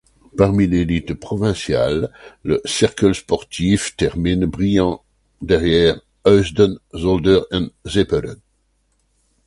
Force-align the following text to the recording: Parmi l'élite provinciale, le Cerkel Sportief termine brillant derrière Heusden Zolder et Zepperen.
Parmi 0.35 0.65
l'élite 0.65 1.13
provinciale, 1.13 2.11
le 2.41 2.59
Cerkel 2.65 3.13
Sportief 3.13 3.95
termine 3.95 4.47
brillant 4.47 5.03
derrière 5.43 6.01
Heusden 6.25 6.79
Zolder 6.95 7.41
et 7.51 7.59
Zepperen. 7.87 8.39